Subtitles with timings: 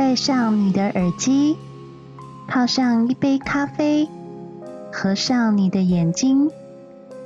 [0.00, 1.58] 戴上你的耳机，
[2.48, 4.08] 泡上一杯咖啡，
[4.90, 6.50] 合上你的眼睛，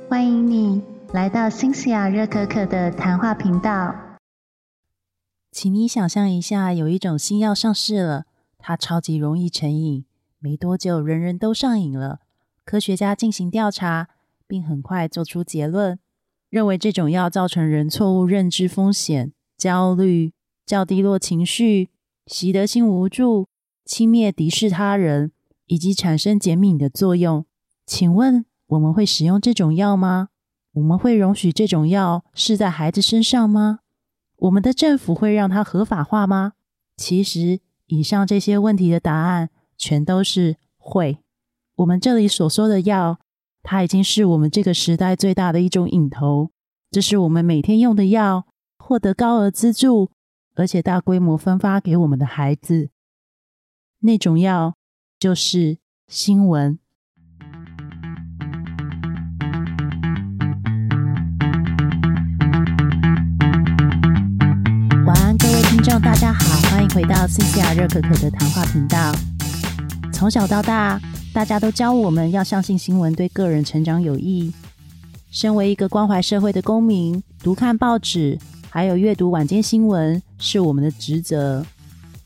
[0.09, 0.81] 欢迎你
[1.13, 3.95] 来到新西亚热可可的谈话频道。
[5.53, 8.25] 请你想象一下，有一种新药上市了，
[8.57, 10.03] 它超级容易成瘾，
[10.39, 12.19] 没多久人人都上瘾了。
[12.65, 14.09] 科学家进行调查，
[14.45, 15.97] 并很快做出结论，
[16.49, 20.33] 认为这种药造成人错误认知风险、焦虑、
[20.65, 21.94] 较低落情绪。
[22.27, 23.47] 习得性无助、
[23.85, 25.31] 轻蔑敌视他人，
[25.67, 27.45] 以及产生减敏的作用。
[27.85, 30.29] 请问我们会使用这种药吗？
[30.73, 33.79] 我们会容许这种药试在孩子身上吗？
[34.37, 36.53] 我们的政府会让它合法化吗？
[36.97, 41.19] 其实，以上这些问题的答案全都是会。
[41.75, 43.19] 我们这里所说的药，
[43.63, 46.51] 它已经是我们这个时代最大的一种瘾头。
[46.91, 50.09] 这是我们每天用的药，获得高额资助。
[50.57, 52.89] 而且大规模分发给我们的孩子，
[53.99, 54.75] 那种药
[55.19, 56.79] 就是新闻。
[65.05, 69.11] 晚安，各位听众，大家好，欢迎回到 C C R 热可可的谈话频道。
[70.13, 70.97] 从小到大，
[71.33, 74.53] 大家都教我们要相信新闻对个人成长有益。
[75.29, 78.39] 身为一个关怀社会的公民，读看报纸。
[78.75, 81.65] 还有阅读晚间新闻是我们的职责，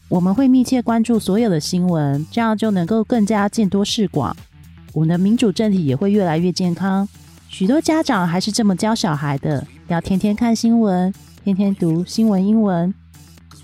[0.08, 4.36] 我们会密切关注所有的新闻，这样就能够更加见多识广。
[4.94, 7.08] 我们的民主政体也会越来越健康。
[7.50, 12.92] 许多家长还是这么教小孩的，要天天看新闻，天天读新闻英文。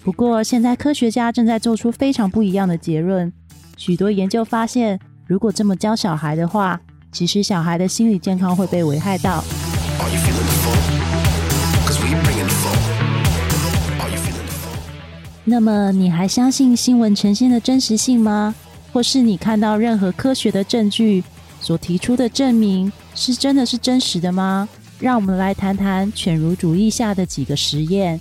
[0.03, 3.33] 不过，现在科学家正在做出非常不一样的结论。
[3.77, 6.80] 许多研究发现，如果这么教小孩的话，
[7.11, 9.44] 其实小孩的心理健康会被危害到。
[15.48, 18.56] 那么，你还相信新闻呈现的真实性吗？
[18.92, 21.24] 或是你看到任何科学的证据
[21.62, 24.67] 所提出的证明是真的是真实的吗？
[25.00, 28.20] 让我们来谈谈犬儒主义下的几个实验。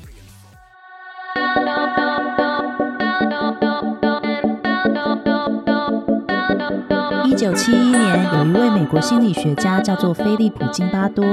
[7.25, 11.25] 一九七一年，有一位美国心理学家叫做菲利普金巴多，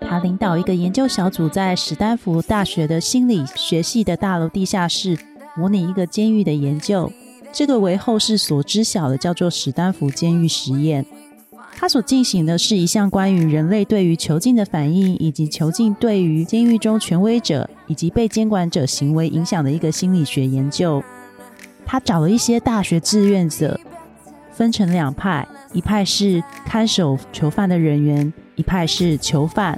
[0.00, 5.18] 他领导一个研究小组，在史丹福大学的心理学系的大楼地下室。
[5.56, 7.12] 模拟一个监狱的研究，
[7.52, 11.04] 这个为后世所知晓的叫做史丹福监狱实验。
[11.74, 21.02] 它所进行的是一项关于人类对于囚禁的反应，以及囚禁对于监狱中权威者以及被监管者行为影响的一个心理学研究。
[21.84, 23.80] 他找了一些大学志愿者，
[24.52, 29.76] 分成两派，一派是看守囚犯的人员，一派是囚犯。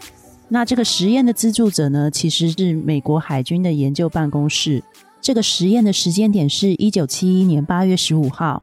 [0.49, 4.83] 那这个实验的资助者呢，其实是美国海军的研究办公室。
[5.25, 8.63] 这个实验的时间点是一九七一年八月十五号，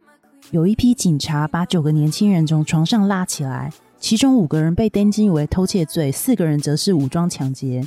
[0.51, 7.83] 有一批警察把九个年轻人从床上拉起来，其中五个人被登记为偷窃罪，四个人则是武装抢劫。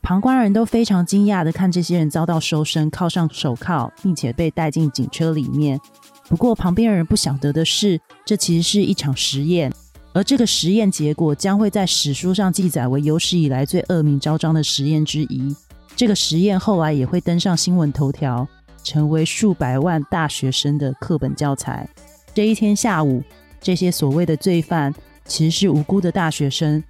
[0.00, 5.78] 旁观人都非常惊讶的看这些人遭到搜身，铐上手铐，并且被带进警车里面。
[6.26, 9.70] 不过旁边人不晓得的是，这其实是一场实验，
[10.14, 15.54] 而这个实验结果将会在史书上记载为有史以来最恶名昭彰的实验之一。
[15.96, 18.46] 这个实验后来也会登上新闻头条，
[18.82, 21.88] 成为数百万大学生的课本教材。
[22.34, 23.22] 这一天下午，
[23.60, 24.92] 这些所谓的罪犯
[25.24, 26.82] 其实是无辜的大学生，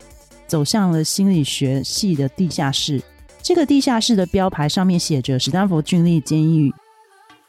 [0.47, 3.03] 走向了心理学系的地下室。
[3.43, 6.73] 这个地下室的标牌上面写着“史丹佛军立监狱”。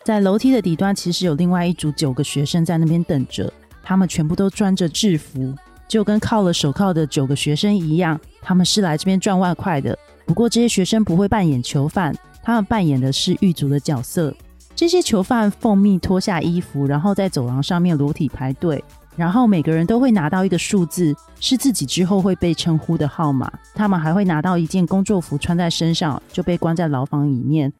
[0.04, 3.52] 在楼梯的底端，其实有另外一组九个学生在那边等着，
[3.82, 5.56] 他们全部都穿着制服，
[5.88, 8.20] 就跟铐了手铐的九个学生一样。
[8.42, 9.98] 他们是来这边赚外快的。
[10.26, 14.36] 不过，这些学生不会扮演囚犯，他们扮演的是狱卒的角色。
[14.76, 18.84] 这些囚犯奉命脱下衣服，然后在走廊上面裸体排队，
[19.16, 23.50] 然后每个人都会拿到一个数字，是自己之后会被称呼的号码。
[23.74, 27.72] 他们还会拿到一件工作服穿在身上，就被关在牢房里面。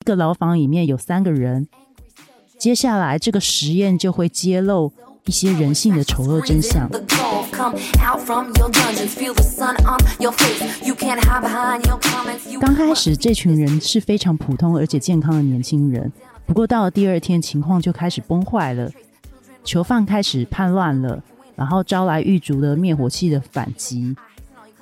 [0.00, 1.68] 一个牢房里面有三个人。
[2.58, 4.92] 接下来，这个实验就会揭露
[5.30, 6.90] 一些人性的丑恶真相。
[12.60, 16.10] 刚开始，这群人是非常普通而且健康的年轻人。
[16.46, 18.90] 不过到了第二天，情况就开始崩坏了。
[19.62, 21.22] 囚犯开始叛乱了，
[21.54, 24.16] 然后招来狱卒的灭火器的反击。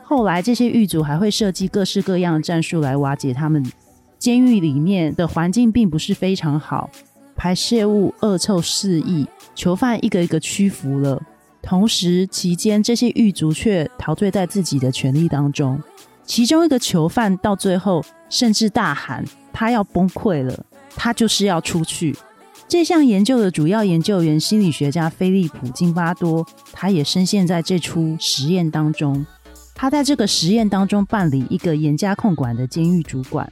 [0.03, 3.71] 后来，这些狱卒还会设计各式各样的战术来瓦解他们。
[4.19, 6.89] 监狱里面的环境并不是非常好，
[7.38, 9.25] 排泄物恶臭四溢，
[9.55, 11.23] 囚犯一个一个屈服了。
[11.62, 15.81] 同时，期间这些狱卒却陶醉在自己的权利当中。
[16.25, 20.64] 其中一个囚犯到最后甚至大喊：“他要崩溃了！”
[20.96, 22.17] 他就是要出去。
[22.67, 29.25] 这项研究的主要研究员心理学家菲利普·金巴多，他也深陷在这出实验当中。
[29.75, 33.50] 他在这个实验当中办理一个严加控管的监狱主管，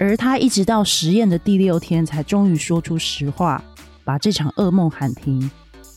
[0.00, 3.60] 而他一直到实验的第六天才终于说出实话，
[4.04, 5.50] 把这场噩梦喊停。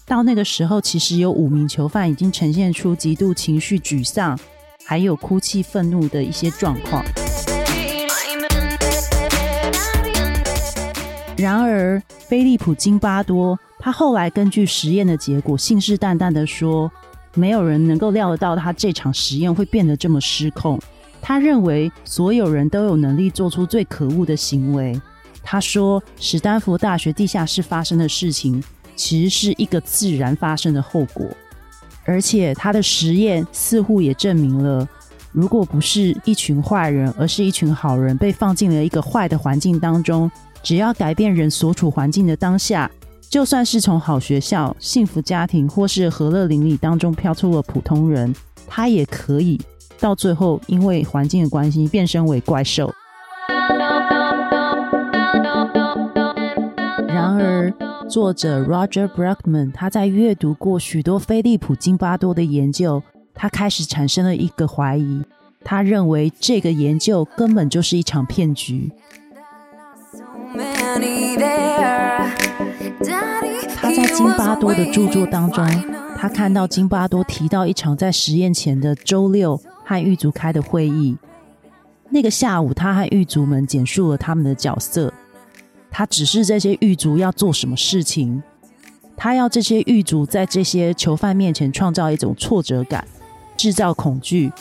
[0.08, 4.38] 到那个时候，其实有五名囚犯已经呈现出极度情绪沮丧，
[4.84, 7.06] 还有哭泣、愤怒的一些状况。
[11.38, 16.92] 然而，菲利普·金巴多他后来根据实验的结果，信誓旦旦的说，
[17.36, 20.80] 没有人能够料得到他这场实验会变得这么失控。
[21.22, 25.00] 他认为所有人都有能力做出最可恶的行为。
[25.44, 28.64] 他说，史丹福大学地下室发生的事情，
[28.96, 31.26] 其实是一个自然发生的后果。
[32.06, 34.88] 而且，他的实验似乎也证明了，
[35.32, 40.30] 如果不是一群坏人，而是一群好人被放进了一个坏的环境当中。
[40.64, 42.90] 只要改变人所处环境的当下，
[43.30, 48.36] 就算是从好学校、幸福家庭或是和乐邻里当中飘出了普通人，
[48.68, 49.60] 他也可以
[50.02, 52.92] 到最后因为环境的关系变身为怪兽。
[57.08, 57.72] 然而，
[58.10, 63.04] 作者 Roger Bruckman 他在阅读过许多菲利普金巴多的研究，
[63.36, 65.24] 他开始产生了一个怀疑，
[65.64, 68.92] 他认为这个研究根本就是一场骗局。
[73.76, 75.66] 他在金巴多的著作当中，
[76.18, 81.18] 他看到金巴多提到一场在实验前的周六和狱卒开的会议。
[82.10, 85.14] 那个下午，他和狱卒们简述了他们的角色。
[85.90, 88.42] 他指示这些狱卒要做什么事情。
[89.18, 93.06] 他要这些狱卒在这些囚犯面前创造一种挫折感，
[93.56, 94.52] 制造恐惧，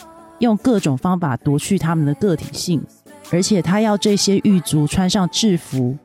[0.40, 2.82] 用各种方法夺去他们的个体性。
[3.32, 5.96] 而且他要这些狱卒穿上制服，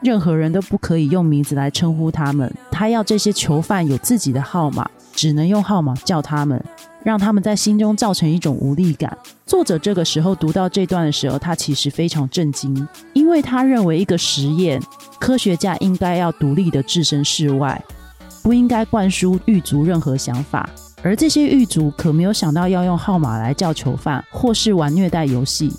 [0.00, 2.52] 任何人都不可以用名字来称呼他们。
[2.70, 6.62] 他要这些囚犯有自己的号码，只能用号码叫他们，
[7.02, 9.16] 让他们在心中造成一种无力感。
[9.46, 14.80] 作者这个时候读到这段的时候，他其实非常震惊，因为他认为一个实验，
[15.18, 17.82] 科学家应该要独立的置身事外，
[18.42, 20.68] 不应该灌输狱卒任何想法。
[21.02, 25.72] 而这些狱卒可没有想到要用号码来叫囚犯，或是玩虐待游戏。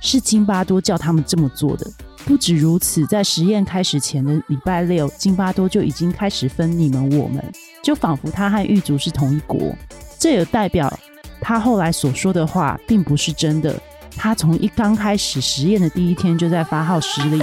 [0.00, 1.84] 是金巴多叫他们这么做的。
[2.24, 7.42] 不止如此，在实验开始前的礼拜六，金巴多就已经开始分你们我们，
[7.88, 9.74] 就仿佛他和狱卒是同一国。
[10.18, 10.92] 这也代表
[11.40, 13.74] 他后来所说的话并不是真的。
[14.14, 17.42] 他从一刚开始实验的第一天就在发号施令。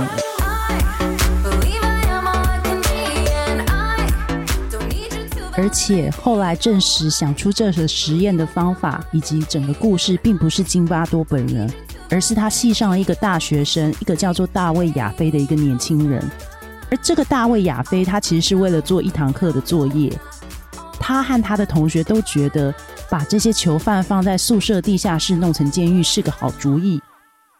[5.58, 11.68] 而且后来证实，想出这个实验的方法以及整个故事，并不是金巴多本人。
[12.12, 16.24] 而是他系上了一个大学生，一个叫做大卫亚飞的一个年轻人。
[16.92, 20.14] 而这个大卫亚飞，他其实是为了做一堂课的作业。
[21.00, 22.74] 他和他的同学都觉得
[23.10, 27.02] 把这些囚犯放在宿舍地下室弄成监狱是个好主意。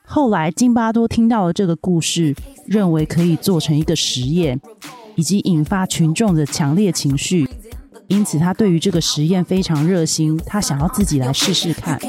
[0.08, 2.36] 后来津巴多听到了这个故事，
[2.68, 4.62] 认为可以做成一个实验，
[5.16, 7.50] 以及引发群众的强烈情绪。
[8.08, 11.98] 因此，他对于这个实验非常热心，他想要自己来试试看。
[11.98, 12.08] 不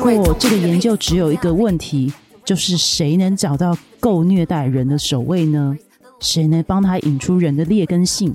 [0.00, 2.10] 过，这个研究只有一个问题，
[2.42, 5.76] 就是谁能找到够虐待人的守卫呢？
[6.20, 8.34] 谁能帮他引出人的劣根性？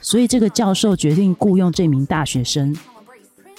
[0.00, 2.76] 所以，这个教授决定雇佣这名大学生。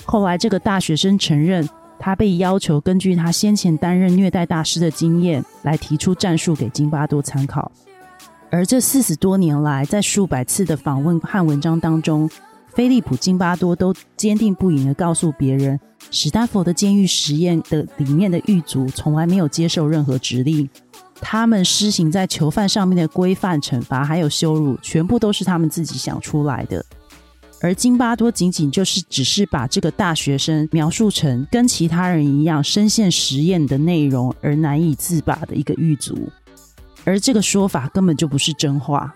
[0.05, 1.67] 后来，这个大学生承认，
[1.99, 7.71] 他被要求根据他先前担任虐待大师的经验，来提出战术给金巴多参考。
[8.49, 12.29] 而这四十多年来，在数百次的访问和文章当中，
[12.69, 15.77] 菲利普·金巴多都坚定不移的告诉别人，
[16.11, 20.69] 史丹佛的监狱实验的里面的狱卒从来没有接受任何指令，
[21.19, 26.85] 他们施行在囚犯上面的规范、惩罚还有羞辱，全部都是他们自己想出来的。
[27.59, 36.29] 而金巴多仅仅就是只是把这个大学生描述成跟其他人一样深陷实验的内容而难以自拔的一个狱卒。
[37.03, 39.11] 而这个说法根本就不是真话。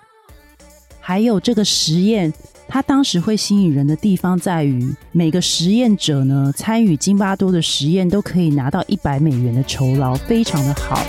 [1.00, 2.34] 还有这个实验，
[2.68, 11.00] 它当时会吸引人的地方在于，每个实验者呢参与金巴多的实验都可以拿到一百美元的酬劳，非常的好。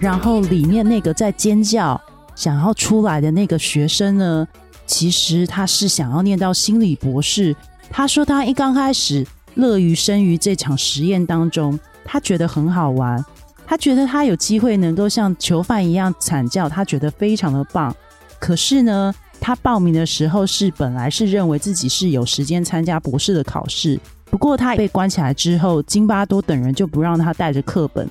[0.00, 2.00] 然后里面那个在尖叫
[2.34, 4.46] 想要出来的那个学生呢，
[4.86, 7.54] 其实他是想要念到心理博士。
[7.90, 9.26] 他说他一刚开始。
[9.54, 13.24] 乐于生于这场实验当中，他觉得很好玩，
[13.66, 17.92] 他觉得他有机会能够像囚犯一样惨叫，他觉得非常的棒。
[18.38, 19.56] 可是呢，他。
[19.56, 28.08] 报名的时候是本来是认为自己是有时间参加博士的考试，不过他被关起来之后，金巴多等人就不让他带着课本，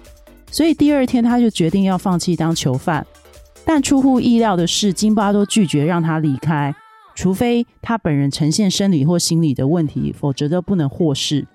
[0.50, 3.06] 所以第二天他就决定要放弃当囚犯。
[3.66, 6.74] 但出乎意料的是，金巴多拒绝让他离开，
[7.16, 11.46] 除非他本人呈现生理或心理的问题，否则都不能获释。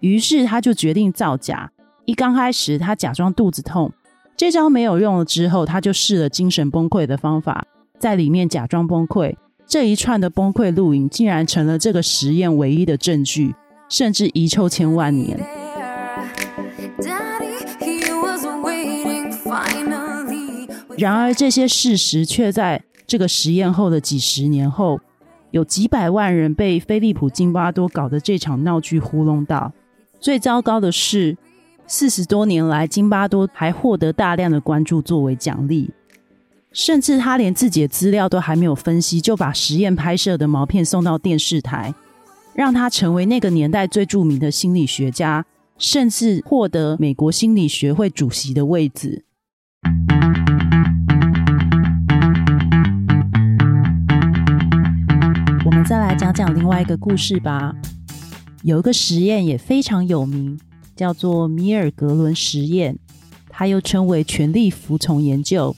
[0.00, 1.72] 于是他就决定造假。
[2.04, 3.90] 一刚开始，他假装肚子痛，
[4.36, 7.64] 这招没有用了之后，他就试了精神崩溃的方法，
[7.98, 9.34] 在里面假装崩溃。
[9.66, 13.54] 这一串的崩溃录影竟然成了这个实验唯一的证据，
[13.88, 15.57] 甚至遗臭千万年。
[20.98, 25.00] 然而，这些事实却在这个实验后的几十年后，
[25.52, 29.72] 有几百万人被菲利普·金巴多搞的这场闹剧糊弄到。
[30.18, 31.36] 最糟糕的是，
[31.86, 35.92] 四十多年来，金巴多还获得大量的关注作为奖励，
[36.72, 41.94] 甚至他连自己的资料都还没有分析，就把实验拍摄的毛片送到电视台，
[42.54, 45.46] 让他成为那个年代最著名的心理学家，
[45.78, 49.24] 甚至获得美国心理学会主席的位置。
[55.88, 57.74] 再来讲讲另外一个故事吧。
[58.62, 60.60] 有一个实验也非常有名，
[60.94, 62.98] 叫做米尔格伦实验，
[63.48, 65.74] 它又称为权力服从研究。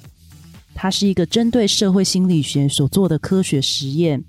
[0.75, 4.25] 它是一个针对社会心理学所做的科学实验。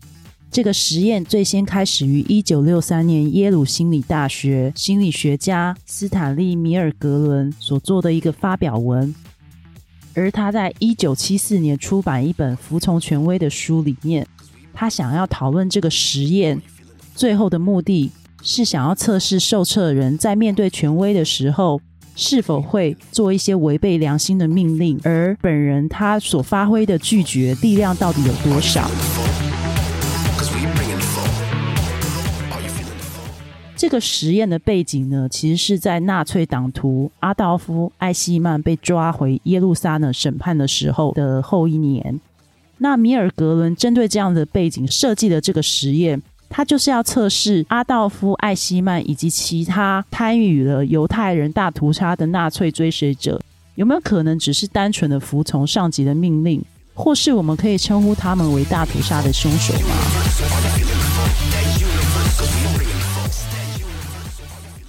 [0.51, 9.15] 这个实验最先开始于一九六三年耶鲁心理大学心理学家斯坦利·米尔格伦所做的一个发表文，
[10.13, 14.27] 而他在一九七四年出版一本服从权威的书里面。
[14.73, 16.61] 他想要讨论这个实验
[17.13, 18.11] 最后的目的
[18.41, 21.79] 是想要测试受测人在面对权威的时候
[22.15, 28.89] 是否会做一些违背良心的命令，而本人他所发挥的拒绝力量到底有多少？
[33.75, 42.19] 这个实验的背景呢，其实是在纳粹党徒阿道夫·艾希曼被抓回耶路撒冷审判的时候的后一年。
[42.83, 46.19] 那米尔格伦针对这样的背景设计的这个实验，
[46.50, 53.39] 他就是要测试阿道夫·艾希曼以及其他参与了犹太人大屠杀的纳粹追随者，
[53.75, 56.59] 有没有可能只是单纯的服从上级的命令，
[56.95, 59.95] 或是我们可以称呼他们为大屠杀的凶手吗？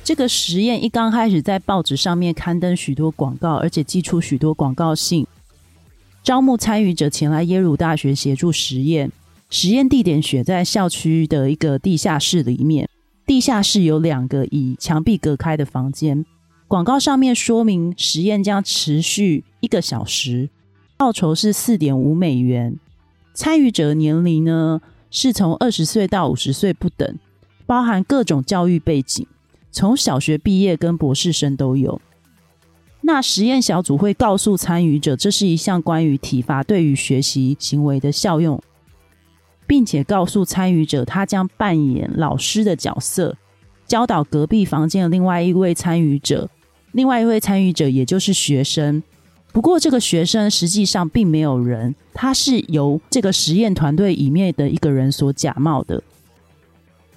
[0.02, 5.26] 这个实验一刚开始在报纸上面刊登许多广告，而且寄出许多广告信。
[6.22, 9.10] 招募参与者前来耶鲁大学协助实验，
[9.50, 12.88] 实验地点选在校区的一个地下室里面。
[13.26, 16.24] 地下室有两个以墙壁隔开的房间。
[16.68, 20.48] 广告上面说明实验将持续一个小时，
[20.96, 22.78] 报酬是四点五美元。
[23.34, 27.18] 参与者年龄呢是从二十岁到五十岁不等，
[27.66, 29.26] 包含各种教育背景，
[29.72, 32.00] 从小学毕业跟博士生都有。
[33.04, 38.62] 那实验小组会告诉参与者，这是一项关于体罚对于学习行为的效用，
[39.66, 43.36] 并且告诉参与者，他将扮演老师的角色，
[43.86, 46.48] 教导隔壁房间的另外一位参与者。
[46.92, 49.02] 另外一位参与者也就是学生，
[49.52, 56.02] 不过这个学生实际上并没有人，他是由这个实验团队里面的一个人所假冒的。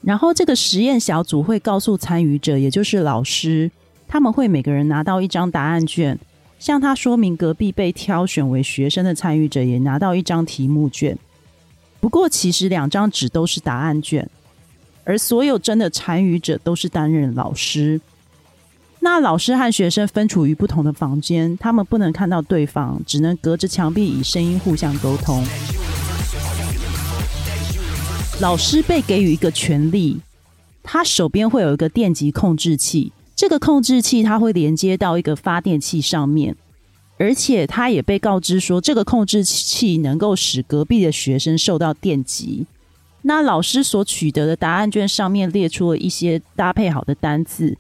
[0.01, 3.70] 然后这个实验小组会告诉参与者，也就是老师。
[4.07, 6.17] 他们会每个人拿到一张答案卷，
[6.59, 11.17] 向他说明隔壁被挑选为学生的参与者也拿到一张题目卷。
[12.00, 14.29] 不过，其实两张纸都是答案卷，
[15.03, 18.00] 而所有真的参与者都是担任老师。
[19.00, 25.43] 那老师和学生分处于不同的房间，他们不能看到对方，只能隔着墙壁以声音互相沟通。
[28.39, 30.19] 老师被给予一个权利，
[30.83, 33.12] 他手边会有一个电极控制器。
[33.36, 36.56] 这个控制器它会连接到一个发电器上面，
[37.18, 42.65] 而且他也被告知说，这个控制器能够使隔壁的学生受到电击。
[43.24, 47.77] 那老师所取得的答案卷上面列出了一些搭配好的单字，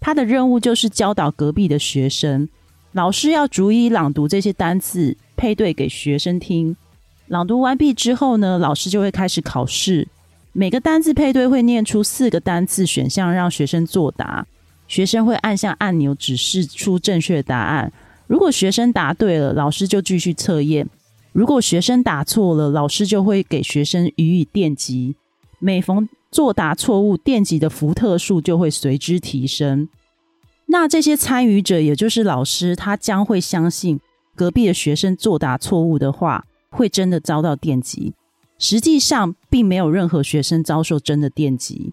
[0.00, 2.48] 他的任务就是教导隔壁的学生。
[2.92, 6.76] 老师要逐一朗读这些单字，配对给学生听。
[7.28, 10.08] 朗读完毕之后呢，老师就会开始考试。
[10.52, 14.46] 每个单字配对会念出四个单字选项，让学生作答。
[14.88, 17.92] 学生会按下按钮，指示出正确答案。
[18.26, 20.86] 如果学生答对了，老师就继续测验；
[21.32, 25.14] 如果学生答错了，老师就会给学生予以电击。
[25.60, 29.88] 每逢作答错误，电击的伏特数就会随之提升。
[30.66, 33.98] 那这些参与者，也就是老师，他将会相信
[34.34, 38.12] 隔壁的学生作答错误的话，会真的遭到电击。
[38.58, 41.92] 实际上并没有任何学生遭受真的电击。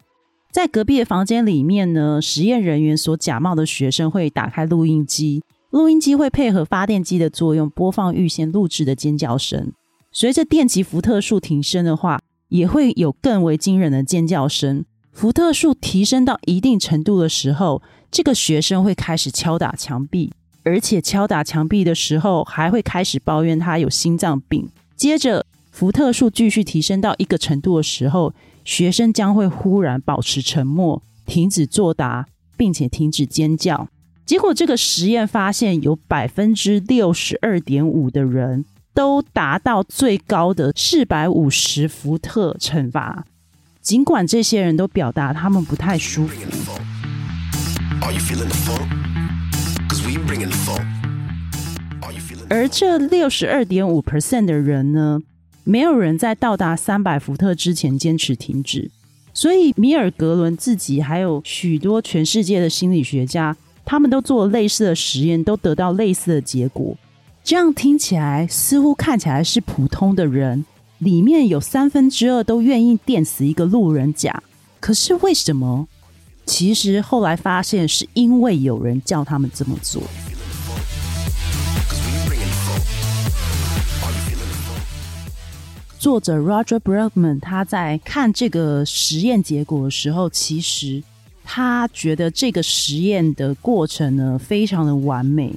[0.55, 9.73] 在隔壁的房间里面呢，实验人员所假冒的学生会打开录音机，录音机会配合发电机的作用，播放预先录制的尖叫声。
[10.13, 14.85] 随着电极伏特数提升的话，也会有更为惊人的尖叫声。
[15.11, 20.31] 伏特数提升到一定程度的时候，这个学生会开始敲打墙壁，
[20.63, 24.69] 而且敲打墙壁的时候还会开始抱怨他有心脏病。
[24.95, 28.33] 接着，伏特数继续提升到一个程度的时候，
[28.65, 32.25] 学生将会忽然保持沉默，停止作答，
[32.57, 33.87] 并且停止尖叫。
[34.25, 38.65] 结果，这个实验发现有百分之六十二点五的人。
[38.95, 43.25] 都达到最高的四百五十伏特惩罚，
[43.81, 46.33] 尽管这些人都表达他们不太舒服。
[52.49, 55.19] 而这六十二点五 percent 的人呢，
[55.65, 58.89] 没有人在到达三百伏特之前坚持停止。
[59.33, 66.95] 所以米尔格伦自己还有许多全世界的心理学家，他们都做了类似的实验，都得到类似的结果。
[67.43, 70.63] 这样听起来似乎看起来是普通的人，
[70.99, 74.41] 里面有三分之二都愿意电死一个路人甲。
[74.79, 75.87] 可是为什么？
[76.45, 80.01] 其实后来发现是因为有人叫他们这么做。
[86.05, 91.01] 作者 Roger Bregman 他在看这个实验结果的时候，其实
[91.43, 95.51] 他觉得这个实验的过程呢非常的完美。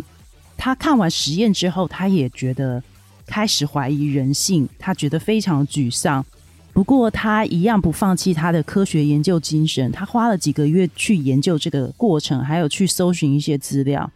[0.57, 2.83] 他看完实验之后，他也觉得
[3.27, 6.25] 开始怀疑人性，他觉得非常沮丧。
[6.73, 9.93] 不过，他一样不放弃他的科学研究精神。
[9.93, 14.11] 他花了几个月去研究这个过程，还有去搜寻一些资料。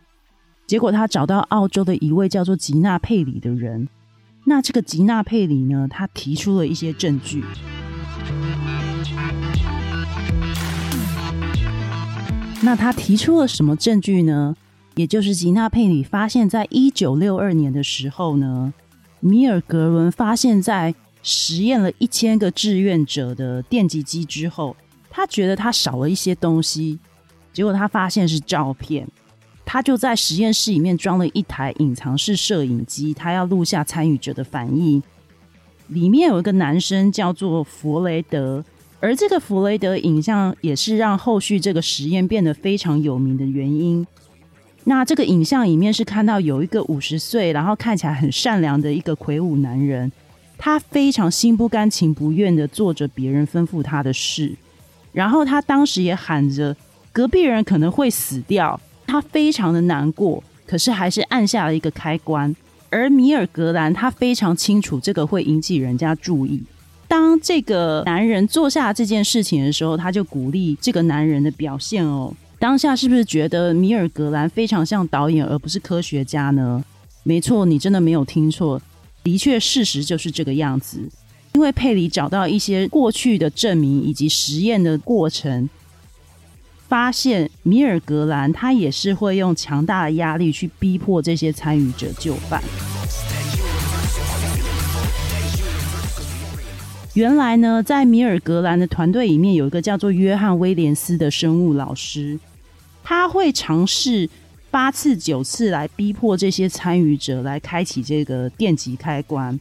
[0.67, 3.87] 结果，他找到澳洲的一位叫做吉娜佩里的人。
[4.45, 7.45] 那这个吉娜佩里呢，他提出了一些证据。
[12.63, 14.57] 那他提出了什么证据呢？
[14.95, 18.73] 也就是吉娜佩里发现，在一九六二年的时候呢，
[19.21, 24.77] 米尔格伦发现，在实验了一千个志愿者的电击机之后，
[25.09, 26.99] 他觉得他少了一些东西，
[27.53, 29.09] 结果他发现是照片，
[29.65, 35.03] 他就在实验室里面装了一台隐藏式摄影机，他要录下参与者的反应。
[35.89, 38.65] 里面有一个男生叫做弗雷德，
[39.01, 44.07] 而这个弗雷德影像也是让后续这个实验变得非常有名的原因。
[44.85, 50.11] 那这个影像里面是看到有一个五十岁，然后看起来很善良的一个魁梧男人，
[50.59, 54.57] 他非常心不甘情不愿的做着别人吩咐他的事，
[55.13, 56.77] 然后他当时也喊着
[57.13, 58.81] 隔壁人可能会死掉，
[59.13, 62.57] 他非常的难过，可是还是按下了一个开关。
[62.89, 66.63] 而米尔格兰他非常清楚这个会引起人家注意，
[67.07, 72.33] 当这个男人做下这件事情的时候，他就鼓励这个男人的表现哦。
[72.59, 76.83] 当下是不是觉得米尔格兰非常像导演而不是科学家呢？
[77.23, 78.81] 没错，你真的没有听错，
[79.23, 81.07] 的确事实就是这个样子。
[81.53, 85.69] 因为佩里找到一些过去的证明以及实验的过程，
[86.93, 92.63] 发现米尔格兰他也是会用强大的压力去逼迫这些参与者就范。
[97.15, 102.39] 原来呢，在米尔格兰的团队里面有一个叫做约翰威廉斯的生物老师。
[103.03, 104.29] 他会尝试
[104.71, 109.59] 八次九次来逼迫这些参与者来开启这个电极开关，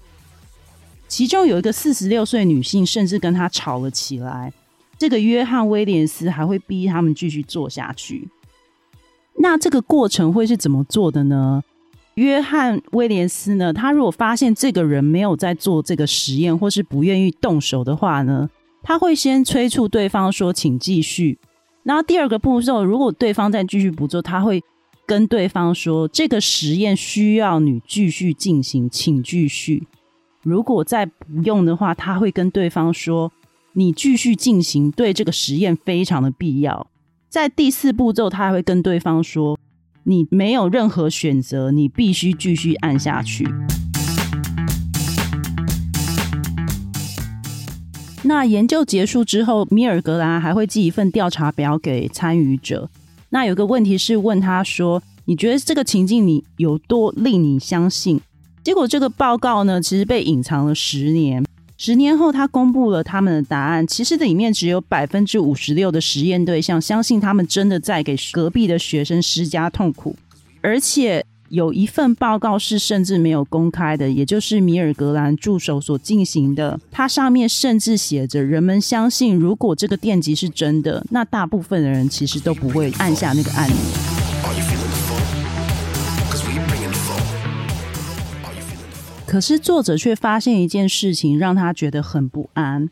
[1.08, 4.52] 其中有一个四十六岁女性甚至跟他吵了起来。
[5.02, 8.30] 这个约翰威廉斯还会逼他们继续做下去。
[9.40, 11.64] 那这个过程会是怎么做的呢？
[12.14, 13.74] 约翰威廉斯呢？
[13.74, 18.48] 他如果发现这个人没有在做这个实验，或是不愿意动手的话呢，
[18.84, 21.40] 他会先催促对方说：“请继续。”
[21.82, 24.64] 然后第二个步骤，如果对方再继续不做，他会
[25.08, 29.88] 跟对方说：“这个实验需要你继续进行，请继续。”
[30.44, 33.32] 如果再不用的话，他会跟对方说
[33.74, 36.88] ：“你继续进行，对这个实验非常的必要。”
[37.30, 39.58] 在第四步骤，他还会跟对方说
[40.04, 43.48] ：“你没有任何选择，你必须继续按下去。”
[48.24, 52.90] 那研究结束之后，米尔格兰还会寄一份调查表给参与者。
[53.30, 58.20] 那有个问题是问他说：“你觉得这个情境你有多令你相信？”
[58.62, 61.44] 结果这个报告呢，其实被隐藏了十年。
[61.84, 63.88] 十年后，他公布了他们的答案。
[63.88, 70.16] 其实里面只有百分之五十六的实验对象相信他们真的在给隔壁的学生施加痛苦，
[70.62, 76.80] 而且有一份报告是甚至没有公开的，也就是米尔格兰助手所进行的。
[76.92, 84.21] 它上面甚至写着：人们相信，如果这个电极是真的，那大部分的人其实都不会按下那个按钮。
[89.32, 92.90] 可是作者却发现一件事情，让他觉得很不安。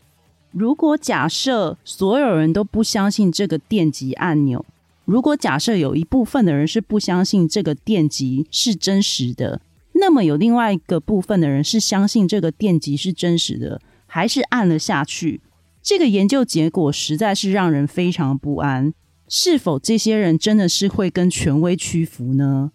[0.51, 4.65] 如果假设所有人都不相信这个电极按钮，
[5.03, 9.59] 如果假设有一部分的人是不相信这个电极是真实的，
[9.95, 15.41] 那么有另外一个部分的人是相信这个电极是真实的，还是按了下去。
[15.83, 18.93] 这个研究结果实在是让人非常不安。
[19.27, 22.71] 是否这些人真的是会跟权威屈服呢？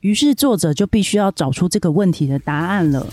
[0.00, 3.06] 于是作者就必须要找出这个问题的答案了。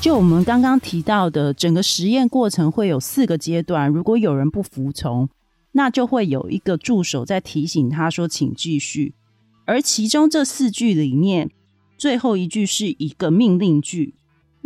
[0.00, 3.90] 就我们刚刚提到的，整个实验过程会有四个阶段。
[3.90, 5.28] 如果有人不服从，
[5.72, 9.14] 那就会有一个助手在提醒他说：“请继续。”
[9.66, 11.50] 而其中这四句里面，
[11.98, 14.14] 最后一句是一个命令句。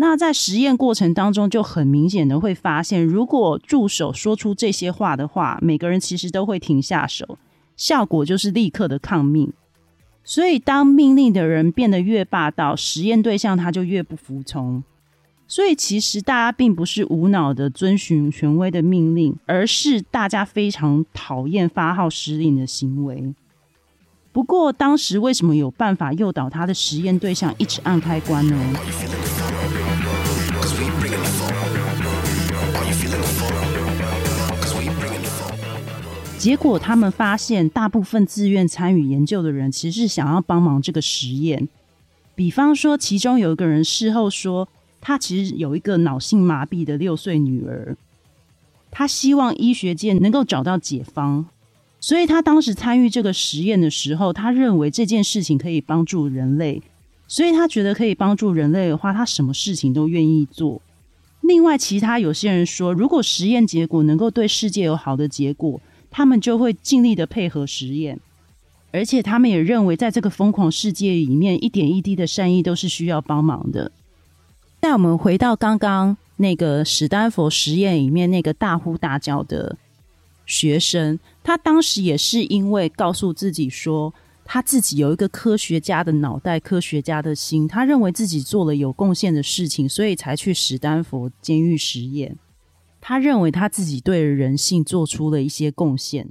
[0.02, 7.38] 那在实验过程当中，就很明显的会发现，如果助手说出这些话的话，每个人其实都会停下手，
[7.76, 9.52] 效果就是立刻的抗命。
[10.24, 14.82] 所以，当命令的人变得越霸道，实验对象他就越不服从。
[15.46, 23.32] 所以，其实大家并不是无脑的遵循权威的命令，而是大家非常讨厌发号施令的行为。
[24.32, 28.58] 不过，当时为什么有办法诱导他的实验对象一直按开关呢？
[36.42, 41.68] 结果，他们发现，大部分自愿参与研究的人其实是想要帮忙这个实验。
[42.34, 44.68] 比方说，其中有一个人事后说。
[45.00, 47.96] 他其实有一个脑性麻痹的六岁女儿，
[48.92, 51.46] 他希望医学界能够找到解方，
[51.98, 56.80] 所以他当时参与这个实验的时候，他认为这件事情可以帮助人类，
[57.26, 60.80] 所以他觉得可以帮助人类的话，他什么事情都愿意做。
[61.40, 65.80] 另外，其他有些人说，如果实验结果能够对世界有好的结果，
[66.12, 68.20] 他们就会尽力的配合实验，
[68.92, 73.90] 而且他们也认为，在这个疯狂世界里面，一点一滴的善意都是需要帮忙的。
[74.80, 79.78] 在我们回到刚刚那个史丹佛实验里面，那个大呼大叫的
[80.44, 84.12] 学生，他当时也是因为告诉自己说，
[84.44, 92.36] 他自己有一个科学家的脑袋、科学家的心，他认为自己做了有贡献的事情，所以才去史丹佛监狱实验。
[93.04, 96.30] 他认为他自己对人性做出了一些贡献。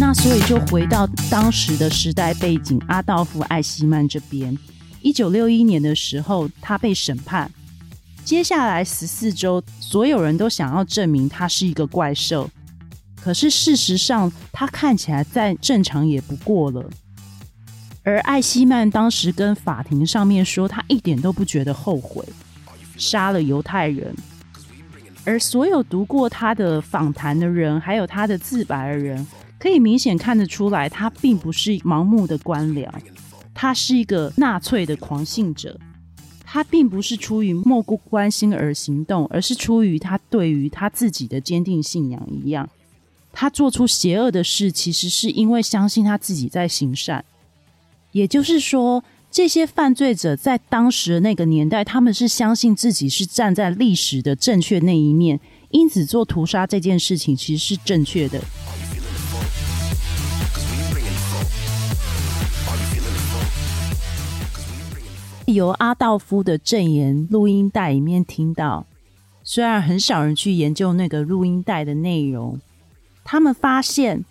[0.00, 4.58] 那所以就回到当时的时代背景，阿道夫·艾希曼这边，
[5.00, 7.48] 一九六一年的时候，他被审判。
[8.24, 12.50] 接下来十四周，所有人都想要证明他是一个怪兽，
[13.24, 16.84] 可是事实上，他看起来再正常也不过了。
[18.02, 22.22] 而艾希曼当时跟法庭上面说，他一点都不觉得后悔，
[22.98, 24.14] 杀了犹太人。
[25.24, 29.26] 而所有读过他的访谈的人，还有他的自白的人。
[29.58, 32.86] 可以明显看得出来，他并不是盲目的官僚，
[33.54, 35.80] 他是一个纳粹的狂信者。
[36.44, 42.68] 他并不是出于漠不关心而行动，而是出于他对于他自己的坚定信仰一样。
[43.34, 47.24] 他做出邪恶的事，其实是因为相信他自己在行善。
[48.12, 58.40] 也就是说，这些犯罪者在当时的那个年代，他们是相信自己是站在历史的正确那一面，因此做屠杀这件事情其实是正确的。
[65.46, 68.86] 由阿道夫的证言录音带里面听到，
[69.42, 72.58] 虽然很少人去研究那个录音带的内容，
[73.24, 74.24] 他们发现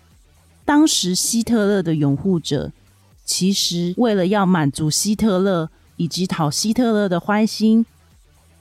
[0.64, 2.72] 当时希特勒的拥护者
[3.24, 7.84] 其实为了要满足希特勒以及讨希特勒的欢心，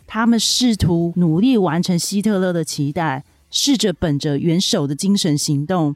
[0.06, 5.96] 他们试图努力完成希特勒的期待，试着本着元首的精神行动，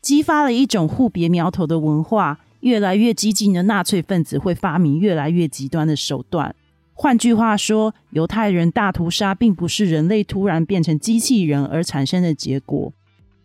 [0.00, 2.40] 激发了一种互别苗头的文化。
[2.60, 6.52] 越来越激进的纳粹分子会发明越来越极端的手段。
[6.94, 12.92] 换句话说，犹太人大屠杀并不是人类突然变成机器人而产生的结果。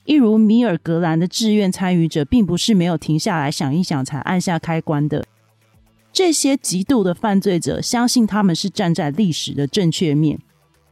[0.05, 5.25] 一如米尔格兰的志愿参与者，并不是没有停下来想一想才按下开关的。
[6.11, 10.39] 这些极度的犯罪者相信他们是站在历史的正确面，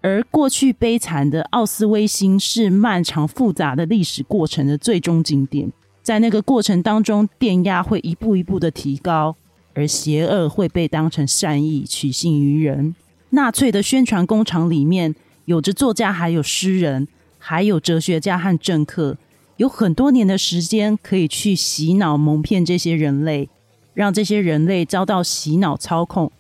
[0.02, 5.72] 而过去悲惨的奥斯威辛是漫长复杂的历史过程的最终景点。
[6.02, 9.36] 在那个过程当中，电压会一步一步的提高，
[9.74, 12.96] 而邪恶会被当成善意取信于人。
[13.32, 15.14] 纳粹的宣传工厂里面，
[15.46, 17.08] 有着作家，还有诗人，
[17.40, 19.18] 还有哲学家和政客，
[19.58, 23.50] 有很多年的时间可以去洗脑、蒙骗这些人类，
[23.94, 26.32] 让这些人类遭到洗脑操控。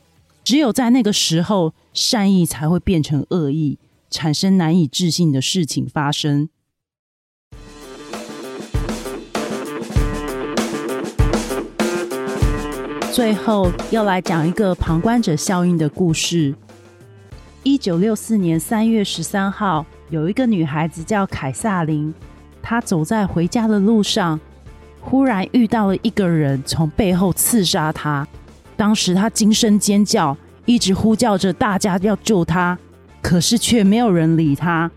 [0.43, 3.77] 只有在那个时候，善意才会变成恶意，
[4.09, 6.49] 产生难以置信的事情发生。
[13.11, 16.55] 最后要来讲一个旁观者效应的故事。
[17.63, 22.11] 一九六四年三月十三号，有一个女孩子叫凯撒琳，
[22.63, 24.39] 她走在回家的路上，
[24.99, 28.27] 忽然遇到了一个人从背后刺杀她。
[28.75, 32.75] 当时她惊声尖叫，一直呼叫着大家要救她，
[33.21, 34.89] 可是却没有人理她。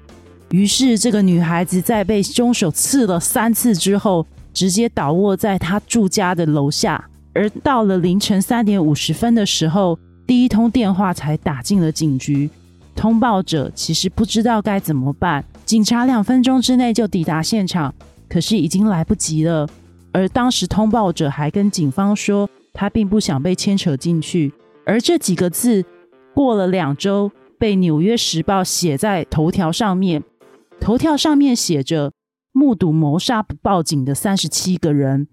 [0.50, 7.04] 于是这个女孩子在被凶手刺了三次之后，直接倒卧在她住家的楼下。
[7.34, 12.48] 而到了凌晨三点五十分的时候，第一通电话才打进了警局。
[12.94, 17.94] 通报者其实不知道该怎么办，警察两分钟之内就抵达现场，
[18.28, 19.68] 可是已经来不及了。
[20.12, 24.52] 而当时通报者还跟警方说，他并不想被牵扯进去。
[24.84, 25.84] 而这几个字
[26.34, 30.22] 过了两周，被《纽约时报》写在头条上面，
[30.80, 32.12] 头条上面写着
[32.52, 35.28] “目睹谋杀不报警的三十七个人”。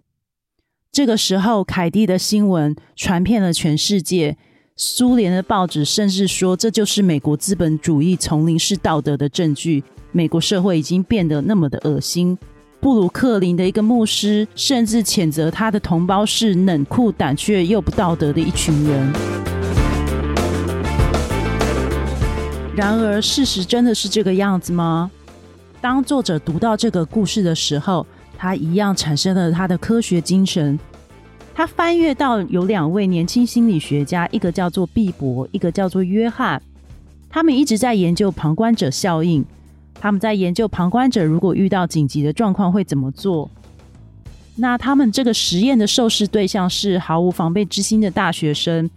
[0.91, 4.37] 这个时候，凯蒂的新闻传遍了全世界。
[4.81, 9.83] 苏联的报纸甚至说，这就是美国资本主义丛林式道德的证据。
[10.13, 12.37] 美国社会已经变得那么的恶心。
[12.79, 19.13] 布鲁克林的一个牧师甚至谴责他的同胞是冷酷、胆怯又不道德的一群人。
[22.73, 25.11] 然而，事实真的是这个样子吗？
[25.81, 30.79] 当作者读到这个故事的时候，他一样产生了他的科学精神。
[31.59, 36.61] 他翻阅到有两位年轻心理学家，一个叫做毕博，一个叫做约翰。
[37.29, 39.43] 他们一直在研究旁观者效应。
[39.95, 43.51] 他们在研究旁观者如果遇到紧急的状况会怎么做。
[44.55, 48.89] 那他们这个实验的受试对象是毫无防备之心的大学生。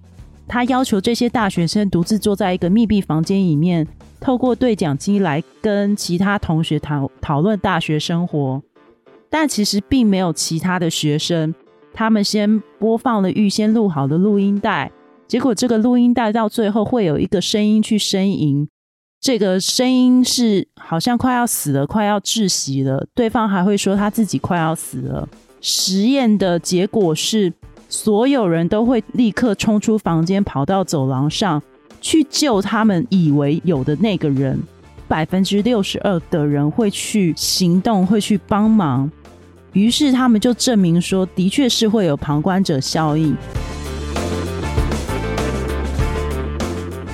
[0.46, 3.84] 他要求这些大学生独自坐在一个密闭房间里面，
[4.20, 8.62] 透过对讲机来跟其他同学讨讨论大学生活。
[9.28, 11.52] 但其实并没有其他的学生，
[11.94, 14.90] 他们先播放了预先录好的录音带，
[15.28, 18.68] 结果这个录音带到最后会有一个声音去呻吟，
[19.20, 25.28] 这个声音是好像快要死了，快要窒息了，对方还会说他自己快要死了。
[25.60, 27.52] 实验的结果是，
[27.88, 31.62] 所有人都会立刻冲出房间，跑到走廊上
[32.00, 34.58] 去救他们以为有的那个人，
[35.06, 39.08] 百分之六十二的人会去行动，会去帮忙。
[39.72, 43.36] 于是他们就证明说，的确是会有旁观者效应。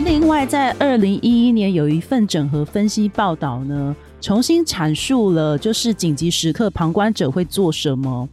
[0.04, 8.28] 另外，在二零一一年有一份整合分析报道呢，重新阐述了就是紧急时刻旁观者会做什么。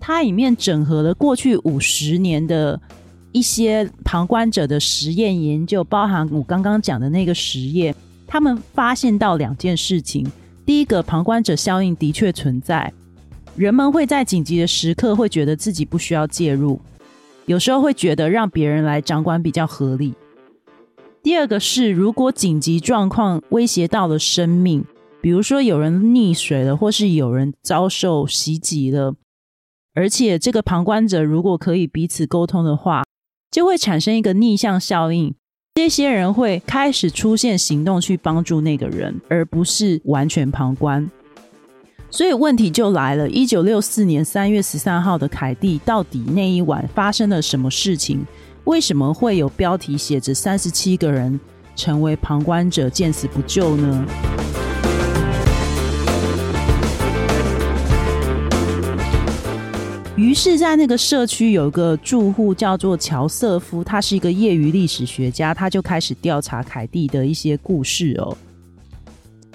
[0.00, 2.80] 它里面整合了过去五十年的
[3.30, 7.94] 一些旁观者的实验研究，包含我刚刚讲的那个实验，
[8.26, 10.26] 他们发现到两件事情：
[10.64, 12.92] 第一个，旁观者效应的确存在。
[13.58, 16.80] 人们会在紧急的时刻会觉得自己不需要介入，
[17.46, 20.14] 有时候会觉得让别人来掌管比较合理。
[21.24, 24.84] 第二个是，如果紧急状况威胁到了生命，
[25.20, 29.16] 比如说有人溺水了，或是有人遭受袭击了，
[29.92, 33.02] 而且这个旁观者如果可以彼此沟通的话，
[33.50, 35.34] 就会产生一个逆向效应，
[35.74, 41.10] 这些人会开始出现行动去帮助那个人，而不是完全旁观。
[42.10, 48.26] 所以问题就来了：一九六四年三月十三号的凯蒂，到底那一晚发生了什么事情？
[48.64, 51.38] 为什么会有标题写着三十七个人
[51.76, 54.04] 成为旁观者，见死不救呢？
[60.16, 68.36] 于是，在那个社区有一个住户叫做乔瑟夫，他是一个业余历史学家，他就开始调查凯蒂的一些故事哦。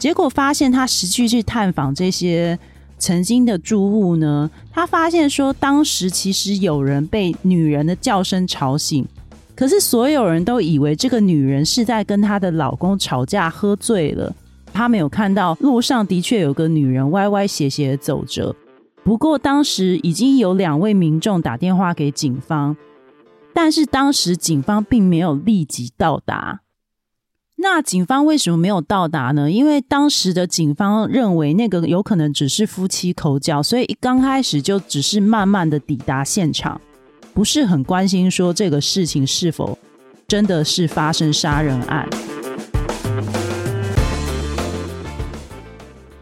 [0.04, 2.60] 结果发现，他实际去探访这些
[2.98, 9.08] 曾经的住户呢，他发现说，当时其实有人被女人的叫声吵醒，
[9.56, 14.36] 可是所有人都以为这个女人是在跟她的老公吵架，喝醉了。
[14.74, 18.54] 他没有看到路上的确有个女人歪歪斜斜的走着。
[19.06, 22.76] 不过当时已经有两位民众打电话给警方，
[23.54, 26.63] 但是当时警方并没有立即到达。
[27.64, 29.50] 那警方为什么没有到达呢？
[29.50, 36.82] 因为当时的警方认为那个有可能只是夫妻口角，所以刚开始就只是慢慢的抵达现场，
[37.34, 39.80] 不是很关心说这个事情是否
[40.28, 42.06] 真的是发生杀人案。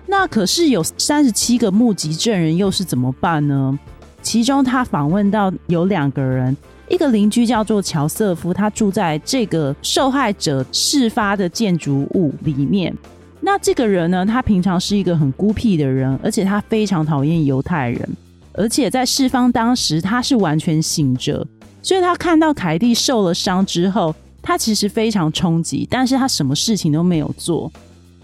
[0.05, 3.79] 那可是有三十七个目击证人，又是怎么办呢？
[4.21, 6.55] 其中他访问到有两个人。
[6.91, 12.93] 一个邻居叫做乔瑟夫，他住在这个受害者事发的建筑物里面。
[13.39, 18.09] 那这个人呢，他平常是一个很孤僻的人，而且他非常讨厌犹太人，
[18.51, 21.47] 而且在事发当时他是完全醒着，
[21.81, 27.71] 所以他看到凯蒂受了伤之后，他其实非常冲击，但是他什么事情都没有做。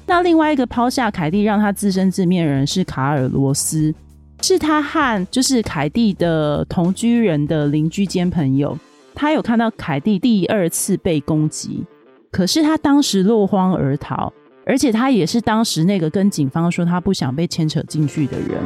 [0.06, 3.96] 那另外一个抛下凯蒂让他自生自灭的人是卡尔罗斯。
[4.42, 8.78] 是他和就是凯蒂的同居人的邻居兼朋友，
[9.14, 11.84] 他有看到凯蒂第二次被攻击，
[12.32, 14.32] 可是他当时落荒而逃，
[14.66, 18.62] 而且他也是当时那个跟警方说他不想被牵扯进去的人。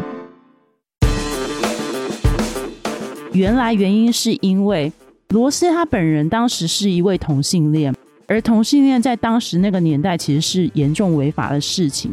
[3.33, 4.91] 原来原因是因为
[5.29, 7.95] 罗斯他本人当时是一位同性恋，
[8.27, 12.11] 而同性恋在当时那个年代其实是严重违法的事情，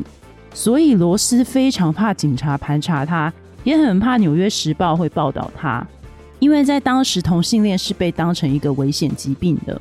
[0.55, 3.31] 所以罗斯非常怕警察盘查他。
[3.69, 5.87] 也很怕《纽约时报》会报道他，
[6.39, 9.79] 因为在当时同性恋是被当成一个危险疾病的。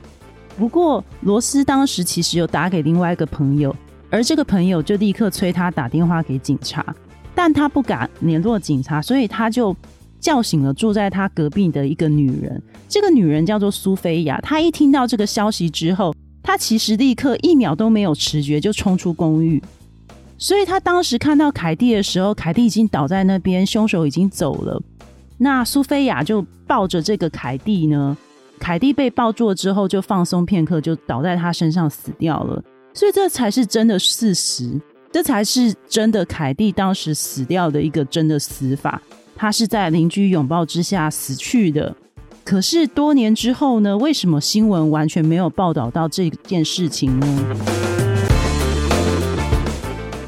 [0.58, 3.74] 不过罗斯当时其实有打给另外一个朋友，
[4.10, 6.86] 而这个朋友就立刻催他打电话给警察，
[7.34, 9.74] 但他不敢联络警察，所以他就
[10.20, 12.62] 叫醒了住在他隔壁的一个女人。
[12.90, 19.64] 这个女人叫做苏菲亚，她一听到这个消息之后，她其实立刻一秒都没有迟觉，就冲出公寓。
[20.38, 24.82] 所以他当时看到凯蒂的时候，凯蒂已经倒在那边，凶手已经走了。
[25.38, 28.16] 那苏菲亚就抱着这个凯蒂呢，
[28.60, 32.64] 凯蒂被抱住之后，就放松片刻，就倒在他身上死掉了。
[32.94, 34.80] 所以这才是真的事实，
[35.12, 39.02] 这才是真的凯蒂当时死掉的一个真的死法。
[39.36, 41.96] 他是在邻居拥抱之下死去的。
[42.44, 43.98] 可是多年之后呢？
[43.98, 48.07] 为什么新闻完全没有报道到这件事情呢？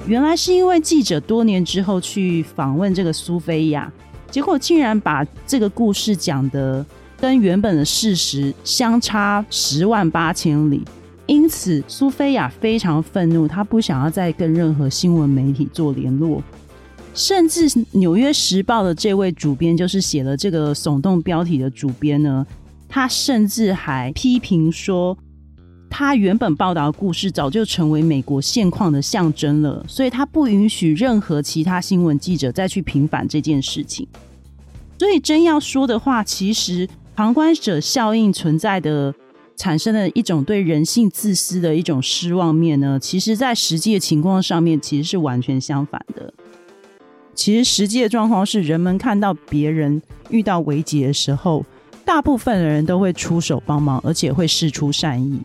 [0.10, 3.94] 原来是因为记者多年之后去访问这个苏菲亚，
[4.32, 6.84] 结果竟然把这个故事讲的
[7.22, 10.84] 跟原本的事实相差十万八千里，
[11.28, 16.42] 因此苏菲亚非常愤怒，她不想要再跟任何新闻媒体做联络，
[17.14, 22.44] 甚至《纽约时报》的这位主编，就是写了这个耸动标题的主编呢，
[22.88, 25.16] 他甚至还批评说。
[25.90, 34.08] 他原本报道的故事早就成为美国现况的象征了，所以他不允许任何其他新闻记者再去平反这件事情。
[34.98, 39.14] 所以真要说的话，其实旁观者效应存在的
[39.56, 46.34] 产生的一种对人性自私的一种失望面呢，其实在实际的情况上面其实是完全相反的。
[47.34, 51.66] 其实实际的状况是，人们看到别人遇到危机的时候，
[52.04, 55.40] 大部分的人都会出手帮忙，而且会示出善意。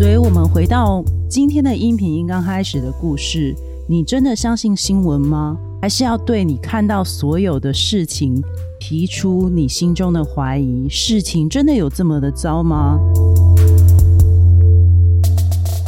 [0.00, 3.54] 所以，我们回到今天的音频刚开始的故事，
[3.86, 5.58] 你真的相信新闻吗？
[5.82, 8.42] 还是要对你看到所有的事情
[8.78, 10.88] 提出你心中的怀疑？
[10.88, 12.98] 事情真的有这么的糟吗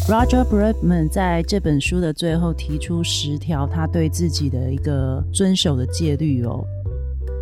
[0.06, 6.62] ？Roger Bredman 在这本书的最后提出十条他对自己的一个遵守的戒律哦。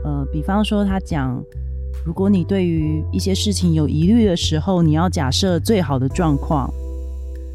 [0.04, 1.42] 呃，比方说他讲。
[2.04, 6.72] 如果你对于一些事情有疑虑的时候，你要假设最好的状况，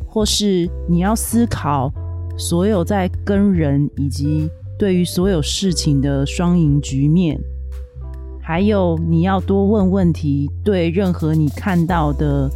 [0.08, 1.92] 或是你要思考
[2.38, 7.40] 所有在跟人以及对于所有事情的双赢局面，
[8.40, 10.48] 还有你要多问问题。
[10.64, 12.48] 对任何你看到的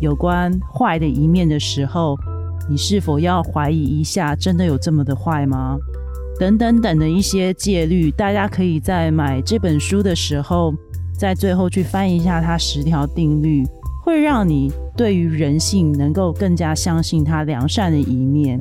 [0.00, 2.16] 有关坏的一面的时候，
[2.70, 5.76] 你是否要怀疑一下，真的有这么的坏吗？
[6.38, 10.72] 等等等的一些戒律，大家可以在买这本书的时候。
[11.22, 13.64] 在最后去翻一下它十条定律，
[14.04, 18.60] 会让你对于人性能够更加相信它良善的一面。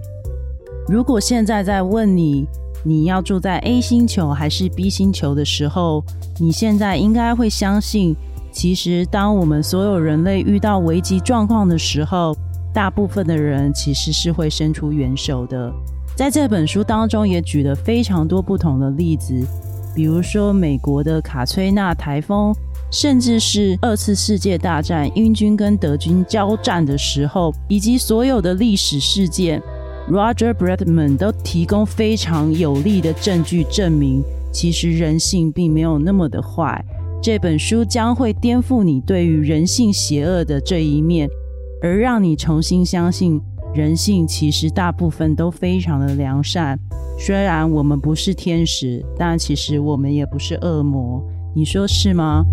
[0.88, 2.45] 如果现在在问你，
[2.84, 6.03] 你要住在 A 星球还是 B 星球的时候，
[6.38, 8.16] 你现在应该会相信，
[8.51, 12.38] 其实当我们所有人类遇到危机状况的时候，
[12.72, 15.74] 大部分的人其实是会伸出援手的。
[16.16, 19.43] 在这本书当中，也举了非常多不同的例子。
[19.94, 22.54] 比如说美国的卡崔娜台风，
[22.92, 29.62] 甚至是二次世界大战英军跟德军交战的时候，以及所有的历史事件
[30.10, 36.84] ，Roger Bretman 都提供非常有力的证据，证明其实人性并没有那么的坏。
[37.22, 41.30] 这本书将会颠覆你对于人性邪恶的这一面，
[41.82, 43.39] 而让你重新相信
[43.74, 46.78] 人性其实大部分都非常的良善。
[47.17, 51.24] 虽然我们不是天使，但其实我们也不是恶魔。
[51.55, 52.43] 你说是吗？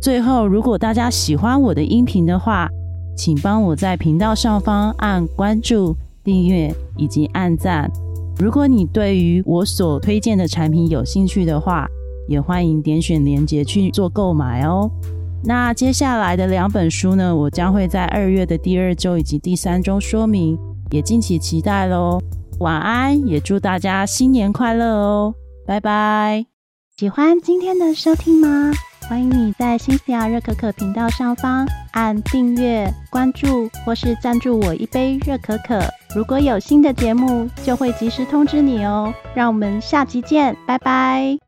[0.00, 2.68] 最后，如果大家喜欢我的音频的话，
[3.16, 7.90] 请帮我在频道上方按关注、订阅以及按赞。
[8.38, 11.88] 如果你对于我所推荐的产品有兴趣的话，
[12.28, 14.90] 也欢迎点选链接去做购买哦。
[15.44, 20.58] 那接下来的两本书呢，我将会在二月的第二周以及第三周说明，
[20.90, 22.20] 也敬请期待喽。
[22.60, 25.34] 晚安，也祝大家新年快乐哦！
[25.66, 26.46] 拜拜。
[26.96, 28.72] 喜欢今天的收听吗？
[29.08, 35.80] 欢迎你在新西亚热可可频道上方按订阅、关注或是赞助我一杯热可可。
[36.14, 39.14] 如果有新的节目，就会及时通知你哦。
[39.34, 41.45] 让我们下期见，拜拜。